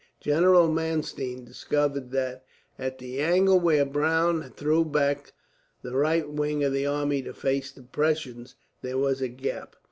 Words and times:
General 0.19 0.67
Mannstein 0.67 1.45
discovered 1.45 2.09
that, 2.09 2.43
at 2.79 2.97
the 2.97 3.19
angle 3.19 3.59
where 3.59 3.85
Browne 3.85 4.49
threw 4.57 4.83
back 4.83 5.33
the 5.83 5.95
right 5.95 6.27
wing 6.27 6.63
of 6.63 6.73
the 6.73 6.87
army 6.87 7.21
to 7.21 7.35
face 7.35 7.71
the 7.71 7.83
Prussians, 7.83 8.55
there 8.81 8.97
was 8.97 9.21
a 9.21 9.27
gap. 9.27 9.75